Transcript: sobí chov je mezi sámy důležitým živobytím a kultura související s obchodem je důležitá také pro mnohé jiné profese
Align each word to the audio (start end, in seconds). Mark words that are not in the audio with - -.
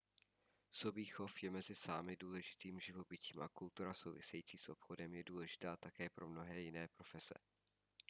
sobí 0.79 1.05
chov 1.05 1.37
je 1.43 1.51
mezi 1.51 1.75
sámy 1.75 2.15
důležitým 2.17 2.79
živobytím 2.79 3.41
a 3.41 3.49
kultura 3.49 3.93
související 3.93 4.57
s 4.57 4.69
obchodem 4.69 5.15
je 5.15 5.23
důležitá 5.23 5.77
také 5.77 6.09
pro 6.09 6.27
mnohé 6.29 6.61
jiné 6.61 6.87
profese 6.87 7.33